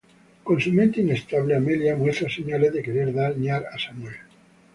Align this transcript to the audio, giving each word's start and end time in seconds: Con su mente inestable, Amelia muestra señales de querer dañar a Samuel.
Con 0.43 0.59
su 0.59 0.71
mente 0.73 0.99
inestable, 1.01 1.55
Amelia 1.55 1.95
muestra 1.95 2.27
señales 2.27 2.73
de 2.73 2.81
querer 2.81 3.13
dañar 3.13 3.67
a 3.71 3.77
Samuel. 3.77 4.15